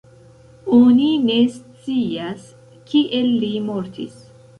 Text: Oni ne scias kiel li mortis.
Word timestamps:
Oni 0.77 1.09
ne 1.25 1.35
scias 1.57 2.47
kiel 2.93 3.29
li 3.45 3.51
mortis. 3.69 4.17